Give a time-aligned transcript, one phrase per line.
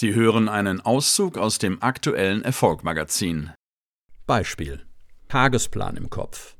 [0.00, 3.50] Sie hören einen Auszug aus dem aktuellen Erfolgmagazin.
[4.28, 4.86] Beispiel.
[5.26, 6.54] Tagesplan im Kopf.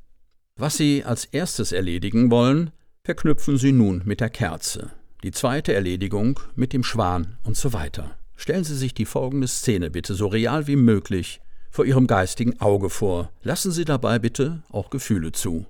[0.56, 2.72] Was Sie als erstes erledigen wollen,
[3.04, 4.90] verknüpfen Sie nun mit der Kerze.
[5.22, 8.18] Die zweite Erledigung mit dem Schwan und so weiter.
[8.34, 12.90] Stellen Sie sich die folgende Szene bitte so real wie möglich vor Ihrem geistigen Auge
[12.90, 13.30] vor.
[13.44, 15.64] Lassen Sie dabei bitte auch Gefühle zu.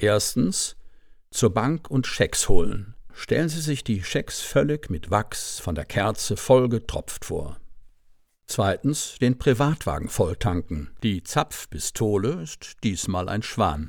[0.00, 0.74] Erstens
[1.30, 2.96] zur Bank und Schecks holen.
[3.14, 7.58] Stellen Sie sich die Schecks völlig mit Wachs von der Kerze vollgetropft vor.
[8.46, 10.90] Zweitens den Privatwagen volltanken.
[11.02, 13.88] Die Zapfpistole ist diesmal ein Schwan.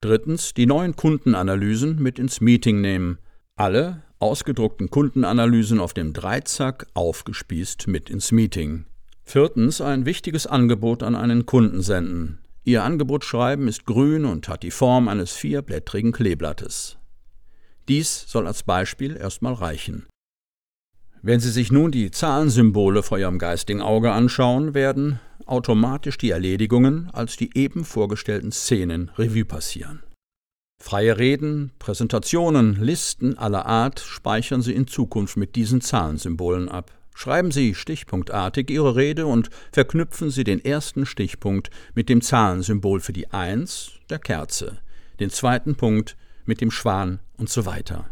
[0.00, 3.18] Drittens die neuen Kundenanalysen mit ins Meeting nehmen.
[3.56, 8.86] Alle ausgedruckten Kundenanalysen auf dem Dreizack aufgespießt mit ins Meeting.
[9.24, 12.38] Viertens ein wichtiges Angebot an einen Kunden senden.
[12.64, 16.99] Ihr Angebotschreiben ist grün und hat die Form eines vierblättrigen Kleeblattes.
[17.90, 20.06] Dies soll als Beispiel erstmal reichen.
[21.22, 27.10] Wenn Sie sich nun die Zahlensymbole vor Ihrem geistigen Auge anschauen, werden automatisch die Erledigungen
[27.12, 30.04] als die eben vorgestellten Szenen Revue passieren.
[30.80, 36.92] Freie Reden, Präsentationen, Listen aller Art speichern Sie in Zukunft mit diesen Zahlensymbolen ab.
[37.16, 43.12] Schreiben Sie stichpunktartig Ihre Rede und verknüpfen Sie den ersten Stichpunkt mit dem Zahlensymbol für
[43.12, 44.78] die Eins der Kerze,
[45.18, 46.16] den zweiten Punkt
[46.50, 48.10] mit dem Schwan und so weiter.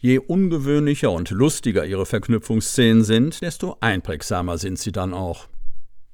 [0.00, 5.48] Je ungewöhnlicher und lustiger Ihre Verknüpfungsszenen sind, desto einprägsamer sind sie dann auch.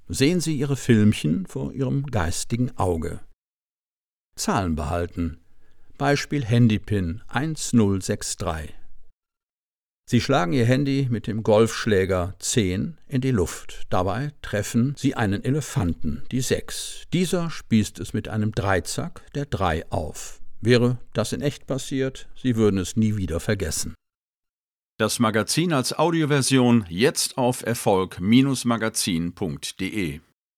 [0.09, 3.21] Sehen Sie Ihre Filmchen vor Ihrem geistigen Auge.
[4.35, 5.39] Zahlen behalten.
[5.97, 8.75] Beispiel Handypin 1063.
[10.11, 13.87] Sie schlagen Ihr Handy mit dem Golfschläger 10 in die Luft.
[13.91, 17.05] Dabei treffen Sie einen Elefanten, die 6.
[17.13, 20.40] Dieser spießt es mit einem Dreizack der 3 auf.
[20.61, 23.95] Wäre das in echt passiert, Sie würden es nie wieder vergessen.
[24.99, 30.21] Das Magazin als Audioversion jetzt auf Erfolg-magazin.de